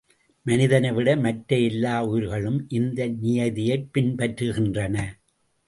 மனிதனை 0.45 0.91
விட 0.91 1.15
மற்ற 1.15 1.57
எல்லா 1.57 2.03
உயிர்களும் 2.03 2.65
இந்த 2.69 3.07
நியதியைப் 3.07 3.89
பின்பற்றுகின்றன. 3.97 4.97